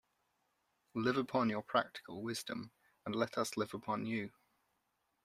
Live 0.95 1.15
upon 1.17 1.51
your 1.51 1.61
practical 1.61 2.23
wisdom, 2.23 2.71
and 3.05 3.15
let 3.15 3.37
us 3.37 3.55
live 3.55 3.75
upon 3.75 4.07
you! 4.07 4.31